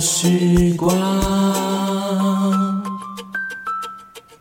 [0.00, 0.96] 时光。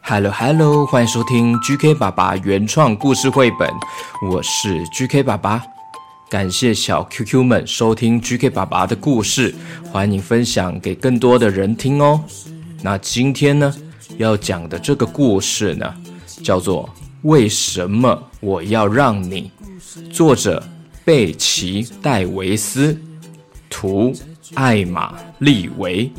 [0.01, 3.69] Hello Hello，欢迎收听 GK 爸爸原创故事绘本，
[4.31, 5.61] 我是 GK 爸爸。
[6.29, 9.53] 感谢小 QQ 们收听 GK 爸爸的故事，
[9.91, 12.23] 欢迎分享给更多的人听哦。
[12.81, 13.73] 那今天呢，
[14.17, 15.93] 要讲的这个故事呢，
[16.43, 16.87] 叫做
[17.23, 19.51] 《为什么我要让你》，
[20.11, 20.63] 作者
[21.03, 22.99] 贝奇·戴维斯，
[23.69, 24.13] 图
[24.55, 26.11] 艾玛·利维，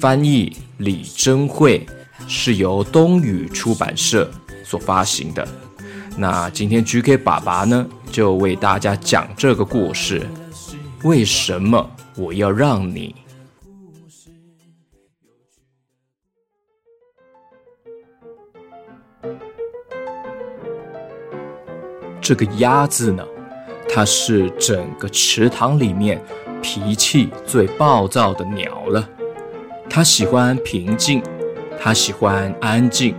[0.00, 1.86] 翻译李珍慧，
[2.26, 4.30] 是由东宇出版社
[4.64, 5.46] 所发行的。
[6.16, 10.26] 那今天 GK 爸爸呢，就为大家讲这个故事。
[11.02, 13.14] 为什么我要让你？
[22.20, 23.24] 这个鸭子呢，
[23.88, 26.22] 它是整个池塘里面
[26.62, 29.08] 脾气最暴躁的鸟了。
[29.88, 31.22] 它喜欢平静，
[31.80, 33.14] 它喜欢安静，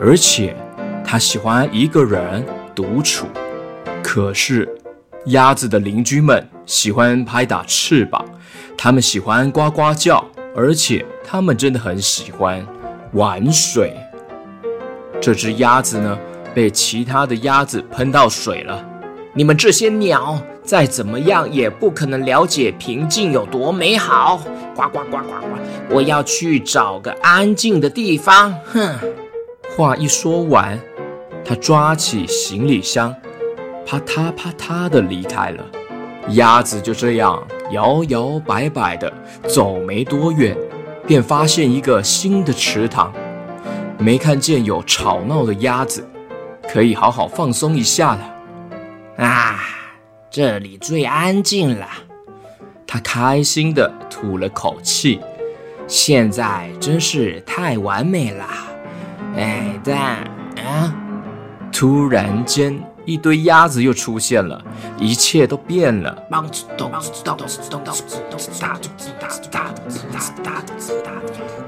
[0.00, 0.56] 而且
[1.04, 2.44] 它喜欢一个人
[2.74, 3.26] 独处。
[4.02, 4.68] 可是，
[5.26, 8.24] 鸭子的邻居们喜欢拍打翅膀，
[8.78, 10.24] 它们喜欢呱呱叫，
[10.56, 12.66] 而且它们真的很喜欢
[13.12, 13.94] 玩水。
[15.20, 16.18] 这只鸭子呢，
[16.54, 18.82] 被其他的鸭子喷到水了。
[19.34, 24.40] 你们这些鸟，再怎么样也不可能了解平静有多美好。
[24.72, 25.96] 呱呱呱呱呱！
[25.96, 28.54] 我要去找个安静的地方。
[28.66, 28.96] 哼！
[29.76, 30.78] 话一说完，
[31.44, 33.12] 他抓起行李箱，
[33.84, 35.64] 啪嗒啪嗒的离开了。
[36.34, 39.12] 鸭子就这样摇摇摆摆的
[39.48, 40.56] 走没多远，
[41.04, 43.12] 便发现一个新的池塘。
[43.98, 46.08] 没看见有吵闹的鸭子，
[46.72, 49.24] 可以好好放松一下了。
[49.26, 49.58] 啊，
[50.30, 51.88] 这里最安静了。
[52.86, 55.20] 他开心地吐了口气，
[55.88, 58.46] 现在真是太完美了。
[59.36, 60.16] 哎，但
[60.64, 60.94] 啊，
[61.72, 64.62] 突然间，一堆鸭子又出现了，
[64.96, 66.14] 一切都变了。
[66.30, 71.10] 咚子咚子咚子咚子咚子哒咚子哒哒咚子哒哒咚子哒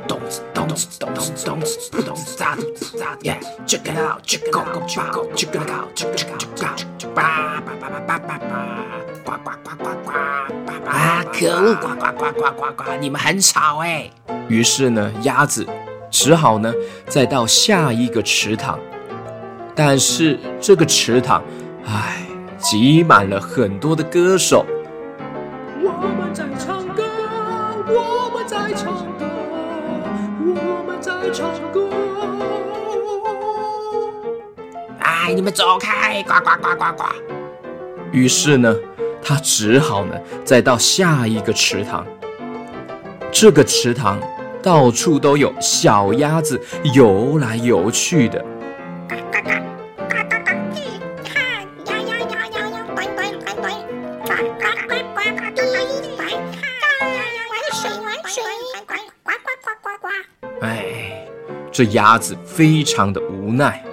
[0.07, 8.47] 咚子咚子咚子咚子咚子哒咚子哒耶，check it out，check it out，check it out，check it out，check it out，叭叭叭叭叭叭叭，
[9.25, 10.13] 呱呱呱呱呱，
[10.65, 11.25] 叭叭啊！
[11.33, 14.09] 可恶，呱呱呱呱呱呱，你们很吵哎。
[14.49, 15.67] 于是呢，鸭子
[16.09, 16.73] 只好呢
[17.09, 18.79] 再到下一个池塘，
[19.75, 21.43] 但是这个池塘，
[21.87, 22.27] 唉，
[22.59, 24.67] 挤满了很多的歌手。
[25.81, 27.03] 我们在唱歌，
[27.89, 29.27] 我们在唱歌，
[30.41, 31.89] 我们在唱歌。
[35.01, 36.23] 哎，你们走开！
[36.25, 37.05] 呱呱呱呱呱！
[38.13, 38.75] 于是呢，
[39.23, 42.07] 他只好呢再到下一个池塘。
[43.31, 44.21] 这个池塘
[44.63, 46.61] 到处都有小鸭子
[46.93, 48.45] 游来游去的。
[61.83, 63.85] 这鸭子非常的无奈，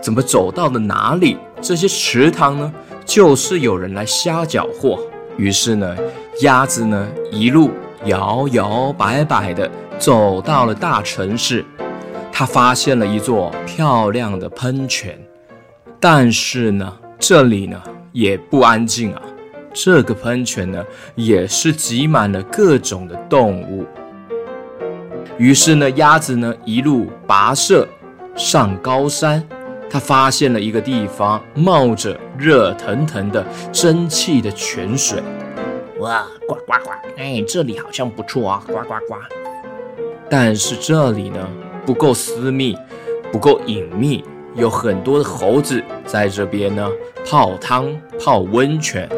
[0.00, 2.72] 怎么走到了哪里，这些池塘呢，
[3.04, 4.96] 就是有人来瞎搅和。
[5.36, 5.96] 于是呢，
[6.42, 7.72] 鸭子呢一路
[8.04, 9.68] 摇摇摆摆的
[9.98, 11.64] 走到了大城市，
[12.30, 15.20] 他发现了一座漂亮的喷泉，
[15.98, 19.22] 但是呢，这里呢也不安静啊。
[19.74, 20.84] 这个喷泉呢，
[21.16, 23.84] 也是挤满了各种的动物。
[25.42, 27.84] 于是呢，鸭子呢一路跋涉
[28.36, 29.42] 上高山，
[29.90, 35.20] 它发现了一个地方冒着热腾腾的蒸汽的泉水。
[35.98, 36.90] 哇，呱呱呱！
[37.16, 39.16] 哎，这里好像不错啊，呱呱呱！
[40.30, 41.44] 但是这里呢
[41.84, 42.78] 不够私密，
[43.32, 44.24] 不够隐秘，
[44.54, 46.88] 有很多的猴子在这边呢
[47.28, 49.10] 泡汤、泡温泉。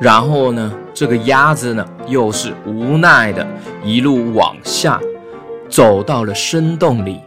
[0.00, 3.44] 然后呢，这个鸭子呢又是无奈的
[3.84, 5.00] 一路往下，
[5.72, 7.18] 走到了深洞里。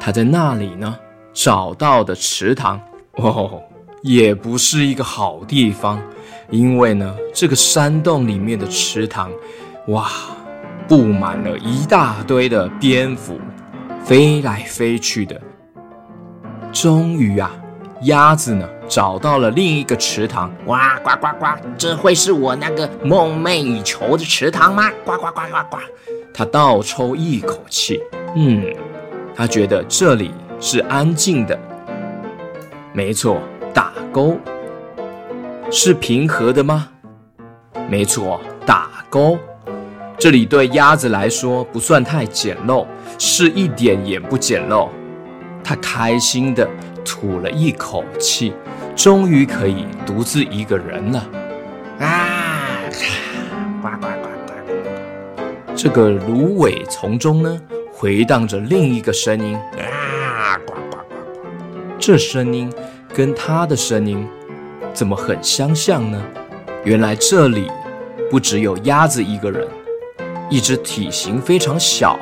[0.00, 0.96] 他在那里呢
[1.34, 2.80] 找到的池塘
[3.16, 3.62] 哦，
[4.02, 6.00] 也不是一个好地方，
[6.48, 9.30] 因为呢，这个山洞里面的池塘，
[9.88, 10.08] 哇，
[10.88, 13.38] 布满了一大堆的蝙蝠，
[14.02, 15.38] 飞来飞去的。
[16.72, 17.54] 终于啊，
[18.04, 21.46] 鸭子呢找到了另一个池塘，哇呱呱呱，
[21.76, 24.90] 这会是我那个梦寐以求的池塘吗？
[25.04, 25.78] 呱呱呱呱呱。
[26.32, 28.00] 它倒抽一口气，
[28.34, 28.64] 嗯，
[29.34, 30.32] 它觉得这里。
[30.60, 31.58] 是安静的，
[32.94, 33.38] 没错。
[33.74, 34.38] 打勾
[35.70, 36.88] 是平和的吗？
[37.90, 39.36] 没错，打勾。
[40.16, 42.86] 这里对鸭子来说不算太简陋，
[43.18, 44.88] 是一点也不简陋。
[45.62, 46.66] 它开心的
[47.04, 48.52] 吐了一口气，
[48.96, 51.26] 终于可以独自一个人了。
[52.00, 52.80] 啊！
[53.82, 54.54] 呱呱呱呱
[55.36, 55.74] 呱！
[55.76, 57.60] 这个芦苇丛中呢，
[57.92, 61.16] 回荡着另一个声音啊呱呱呱。
[61.98, 62.72] 这声音
[63.12, 64.26] 跟他的声音
[64.92, 66.20] 怎么很相像呢？
[66.84, 67.70] 原来这里
[68.30, 69.66] 不只有鸭子一个人，
[70.50, 72.18] 一只体型非常小、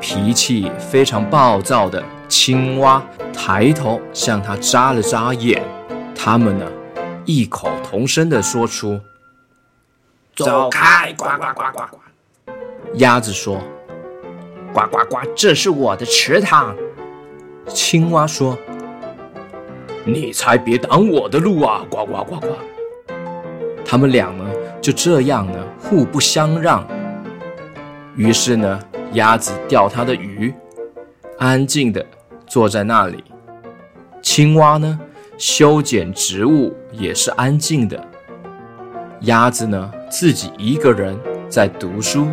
[0.00, 3.00] 脾气非常暴躁的青蛙
[3.32, 5.62] 抬头向他眨了眨眼。
[6.14, 6.66] 他们呢，
[7.24, 9.00] 异口同声地说出
[10.36, 11.98] ：“走开！”呱呱呱呱呱。
[12.94, 13.60] 鸭子说
[14.72, 16.76] ：“呱呱呱，这是我的池塘。”
[17.68, 18.56] 青蛙说。
[20.04, 21.86] 你才别挡我的路啊！
[21.88, 22.48] 呱呱呱呱。
[23.84, 24.44] 他们俩呢，
[24.80, 26.84] 就这样呢，互不相让。
[28.16, 28.80] 于是呢，
[29.12, 30.52] 鸭子钓它的鱼，
[31.38, 32.04] 安静的
[32.52, 33.16] 坐在那里；
[34.20, 35.00] 青蛙呢，
[35.38, 37.98] 修剪植物，也是安静的。
[39.22, 41.18] 鸭子呢，自己一个人
[41.48, 42.28] 在读书，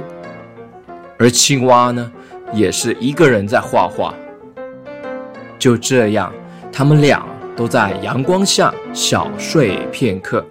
[1.17, 2.11] 而青蛙呢，
[2.51, 4.13] 也是一个人在画画。
[5.57, 6.33] 就这样，
[6.69, 7.25] 他们俩。
[7.55, 10.45] 都在阳光下小睡片刻。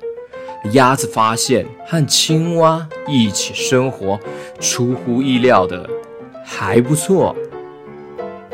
[0.73, 4.21] 鸭子发现和青蛙一起生活，
[4.61, 5.89] 出乎意料的
[6.45, 7.35] 还不错。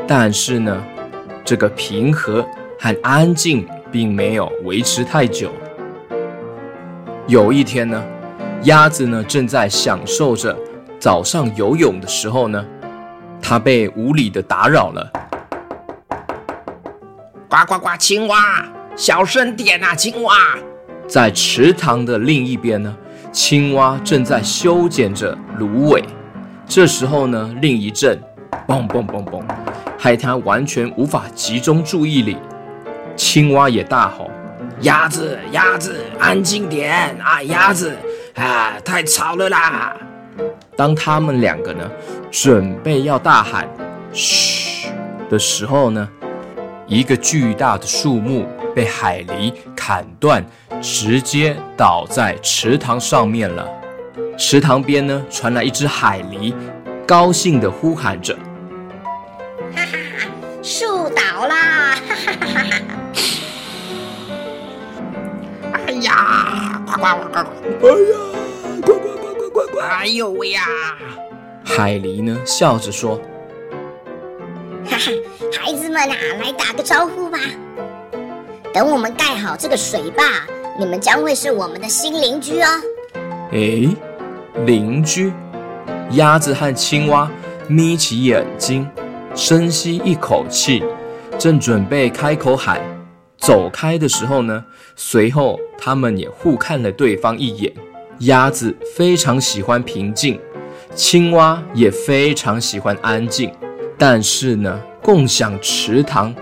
[0.07, 0.81] 但是呢，
[1.45, 2.43] 这个平和
[2.79, 5.51] 和安静并没有维持太久。
[7.27, 8.03] 有一天呢，
[8.63, 10.57] 鸭子呢正在享受着
[10.99, 12.65] 早上游泳的时候呢，
[13.39, 15.11] 它被无理的打扰了。
[17.47, 17.89] 呱呱呱！
[17.97, 18.65] 青蛙，
[18.95, 19.93] 小声点啊！
[19.93, 20.33] 青蛙，
[21.07, 22.97] 在池塘的另一边呢，
[23.31, 26.03] 青蛙正在修剪着芦苇。
[26.67, 28.19] 这时候呢，另一阵
[28.67, 29.43] 嘣嘣嘣嘣，
[30.05, 32.37] 害它完全无法集中注意力。
[33.15, 34.29] 青蛙也大吼
[34.81, 37.41] ：“鸭子，鸭子，安静点啊！
[37.41, 37.91] 鸭子，
[38.35, 39.97] 啊，太吵了啦！”
[40.77, 41.89] 当他们两个呢，
[42.29, 43.67] 准备要大喊
[44.13, 44.89] “嘘”
[45.27, 46.07] 的时候呢？
[46.85, 50.45] 一个巨大的树木被海狸砍断，
[50.83, 53.67] 直接倒在池塘上面了。
[54.37, 56.53] 池塘边呢，传来一只海狸，
[57.07, 58.37] 高兴地呼喊着：“，
[60.67, 61.93] 树倒啦！
[62.07, 62.81] 哈哈哈哈！
[65.73, 67.37] 哎呀，呱呱呱呱！
[67.85, 68.17] 哎呀，
[68.81, 69.79] 呱呱呱呱呱呱！
[69.81, 70.63] 哎呦喂呀！”
[71.63, 73.21] 海狸呢，笑着说。
[74.89, 75.11] 哈哈，
[75.61, 77.37] 孩子们啊，来打个招呼吧。
[78.73, 80.23] 等我们盖好这个水坝，
[80.79, 82.67] 你们将会是我们的新邻居哦。
[83.51, 83.87] 哎，
[84.65, 85.31] 邻居？
[86.13, 87.29] 鸭子和青蛙
[87.67, 88.89] 眯起眼睛，
[89.35, 90.81] 深吸一口气，
[91.37, 92.79] 正准备开口喊
[93.37, 94.63] 走开的时候呢，
[94.95, 97.71] 随后他们也互看了对方一眼。
[98.19, 100.39] 鸭子非常喜欢平静，
[100.95, 103.51] 青蛙也非常喜欢安静。
[103.97, 106.33] 但是呢，共享池塘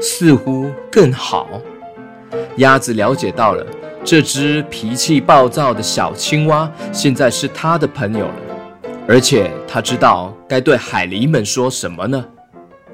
[0.00, 1.46] 似乎更好。
[2.56, 3.66] 鸭子了解到了，
[4.02, 8.34] 这只脾气暴躁的小青蛙现在是它的朋友了，
[9.06, 12.24] 而且他知道该对海狸们说什么呢？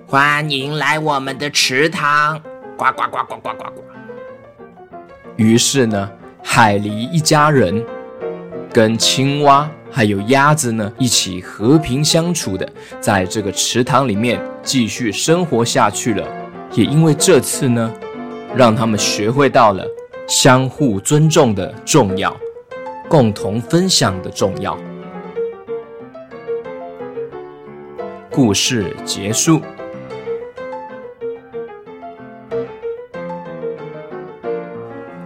[0.08, 2.40] 欢迎来我们的池塘！
[2.76, 3.82] 呱呱呱呱呱呱呱！
[5.36, 6.10] 于是呢，
[6.42, 7.84] 海狸一家人
[8.72, 9.70] 跟青蛙。
[9.92, 12.68] 还有鸭子呢，一起和平相处的，
[13.00, 16.24] 在这个池塘里面继续生活下去了。
[16.72, 17.92] 也因为这次呢，
[18.54, 19.84] 让他们学会到了
[20.28, 22.36] 相互尊重的重要，
[23.08, 24.78] 共同分享的重要。
[28.32, 29.60] 故事结束。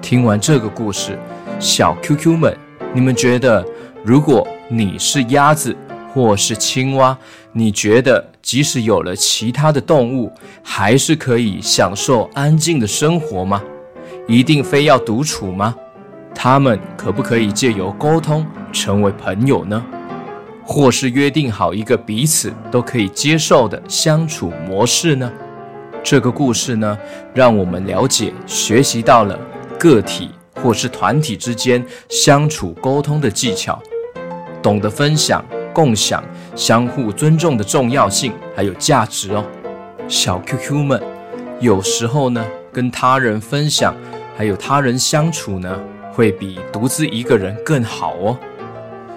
[0.01, 1.19] 听完这个故事，
[1.61, 2.57] 小 QQ 们，
[2.95, 3.65] 你们觉得？
[4.03, 5.75] 如果你是鸭子
[6.13, 7.17] 或是青蛙，
[7.53, 10.31] 你觉得即使有了其他的动物，
[10.63, 13.63] 还是可以享受安静的生活吗？
[14.27, 15.75] 一定非要独处吗？
[16.35, 19.85] 他们可不可以借由沟通成为朋友呢？
[20.65, 25.31] 或是约定好一个彼此都可以接受的相处模式呢？
[26.03, 26.99] 这个故事呢，
[27.33, 29.39] 让我们了解、学习到了
[29.79, 30.31] 个体
[30.63, 33.81] 或是团体之间相处沟通的技巧，
[34.63, 35.45] 懂得分享。
[35.75, 36.23] 共享、
[36.55, 39.45] 相互尊重的重要性还有价值哦，
[40.07, 41.03] 小 QQ 们，
[41.59, 43.93] 有时候呢，跟他人分享，
[44.37, 45.77] 还有他人相处呢，
[46.13, 48.39] 会比独自一个人更好哦。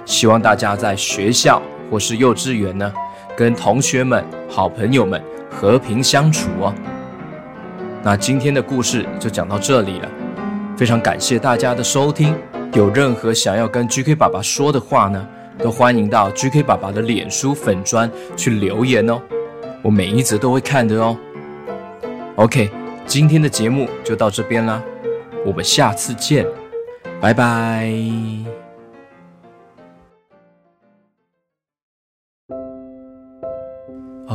[0.08, 1.62] 希望大家在学校
[1.92, 2.92] 或是幼稚园呢，
[3.36, 5.22] 跟同学们、好朋友们
[5.52, 6.74] 和平相处哦。
[8.02, 10.10] 那今天的故事就讲到这里了，
[10.76, 12.34] 非常感谢大家的收听。
[12.74, 15.28] 有任何想要跟 GK 爸爸说的话呢？
[15.60, 19.20] 都欢迎到 GK 爸爸的脸书粉砖去留言哦，
[19.82, 21.18] 我每一则都会看的哦。
[22.36, 22.70] OK，
[23.08, 24.80] 今天的节目就到这边啦，
[25.44, 26.46] 我们下次见，
[27.20, 28.66] 拜拜。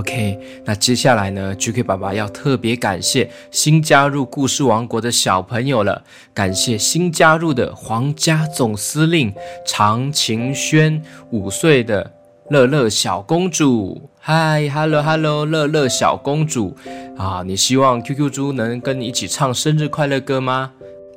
[0.02, 6.02] OK，那接下来呢？GK 爸爸要特别感谢新加入故事王国的小朋友了，
[6.35, 9.32] 感谢新加入的皇家总司令
[9.64, 12.11] 常晴轩，五岁的
[12.50, 14.11] 乐乐小公主。
[14.18, 16.76] 嗨，Hello Hello，乐乐小公主
[17.16, 20.73] 啊，你希望 QQ 猪能跟你一起唱生日快乐歌吗？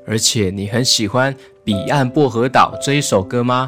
[0.06, 3.68] 而且你很喜欢《彼岸薄荷岛》这一首歌吗？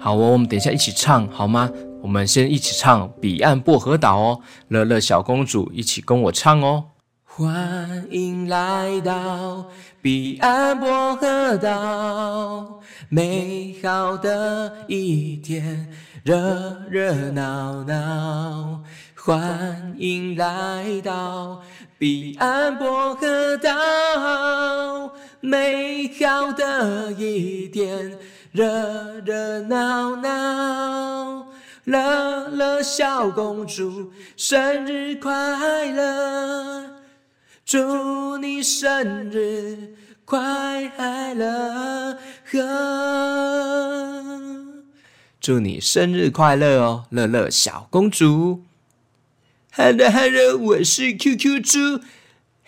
[0.00, 1.70] 好哦，我们等一下一起唱好吗？
[2.06, 6.84] 我们先一起唱《彼岸薄荷岛》哦，乐乐小公主一起跟我唱哦。
[7.24, 9.66] 欢迎来到
[10.00, 18.84] 彼岸薄荷岛，美好的一天，热热闹闹。
[19.16, 21.60] 欢迎来到
[21.98, 25.10] 彼岸薄荷岛，
[25.40, 28.16] 美好的一天，
[28.52, 31.45] 热热闹闹。
[31.86, 36.96] 乐乐小公主，生日快乐！
[37.64, 40.82] 祝你生日快
[41.34, 42.18] 乐！
[45.40, 48.64] 祝你生日快乐哦，乐乐小公主。
[49.70, 52.00] Hello Hello，我是 QQ 猪。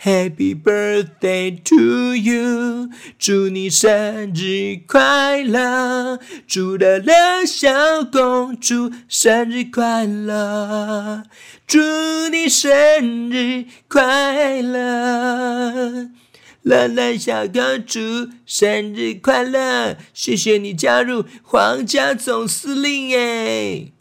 [0.01, 2.89] Happy birthday to you！
[3.19, 6.21] 祝你生日快乐！
[6.47, 11.25] 祝乐乐小公主生日快乐！
[11.67, 11.81] 祝
[12.31, 16.11] 你生日快乐！
[16.63, 17.99] 乐乐小公主
[18.47, 19.97] 生日快乐！
[20.15, 23.93] 谢谢你加入皇家总司令耶！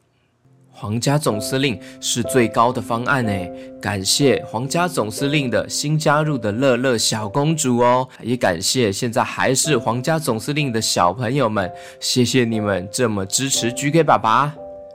[0.80, 11.68] 皇家总司令是最高的方案诶，感谢皇家总司令的新加入的乐乐小公主哦，也感谢现在还是皇家总司令的小朋友们，
[12.00, 14.54] 谢谢你们这么支持 GK 爸爸。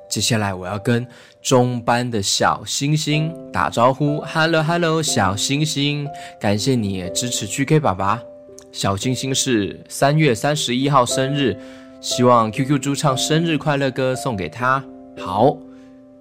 [0.09, 1.05] 接下来我要跟
[1.43, 6.07] 中班的小星星打招呼，Hello Hello，小星星，
[6.39, 8.23] 感谢你支持 GK 爸爸。
[8.71, 11.57] 小星星是三月三十一号生日，
[12.01, 14.81] 希望 QQ 猪唱生日快乐歌送给他。
[15.19, 15.57] 好。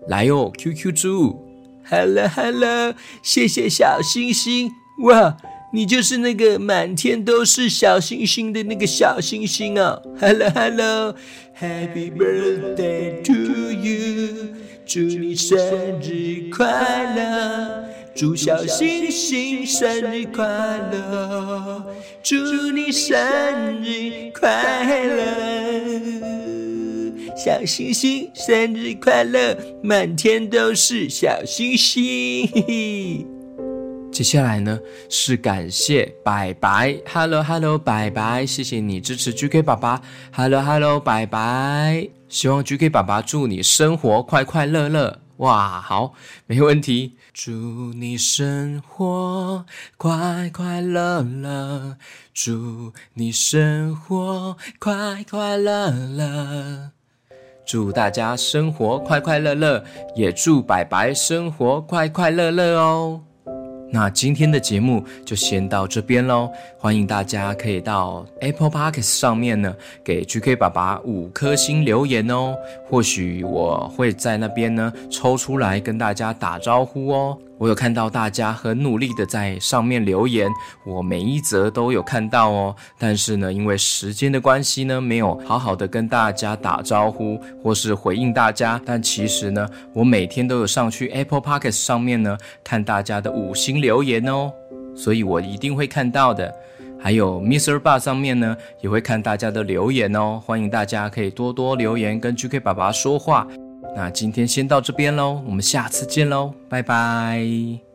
[0.08, 1.40] 来哦，QQ 猪
[1.88, 4.72] ，Hello Hello，谢谢小星星，
[5.04, 5.38] 哇，
[5.72, 14.56] 你就是那个满天都是小星星的那个小星星哦，Hello Hello，Happy birthday to you，
[14.86, 15.58] 祝你生
[16.02, 21.86] 日快乐，祝小星星生日快乐，
[22.24, 22.36] 祝
[22.72, 23.16] 你生
[23.84, 26.41] 日快乐。
[27.44, 29.58] 小星星，生日快乐！
[29.82, 32.48] 满天都是小星星。
[32.54, 33.28] 嘿嘿
[34.12, 34.80] 接下来呢，
[35.10, 45.22] 是感谢白白，Hello Hello，白白，谢谢你支持 GK 爸爸，Hello Hello，白白，希望 GK 爸爸祝你生活快快乐乐。
[45.38, 46.14] 哇，好，
[46.46, 47.52] 没问题，祝
[47.96, 49.66] 你生活
[49.98, 51.98] 快快乐乐，
[52.36, 56.92] 祝你生活快快乐乐。
[57.66, 59.84] 祝大家生活快快乐乐，
[60.16, 63.22] 也祝白白生活快快乐乐哦。
[63.94, 72.56] 那今天的节目就先到这边喽，欢迎大家可以到 Apple Podcast 上面呢，给 GK 爸爸五颗星留言哦。
[72.90, 77.38] 或许我会在那边呢抽出来跟大家打招呼哦。
[77.62, 80.50] 我有看到大家很努力的在上面留言，
[80.84, 82.76] 我每一则都有看到哦。
[82.98, 88.82] 但是呢，因为时间的关系呢，没有好好的跟大家打招呼或是回应大家。
[88.84, 94.52] 但其实呢，我每天都有上去 Apple p o c k e t 上面呢看大家的五星留言哦，
[94.96, 96.52] 所以我一定会看到的。
[97.00, 97.80] 还有 Mr.
[97.80, 100.42] Bar 上面呢，也会看大家的留言哦。
[100.44, 103.46] 欢迎大家可以多多留言跟 GK 爸爸说话。
[103.96, 107.91] 那今天先到这边喽，我们下次见喽，拜拜。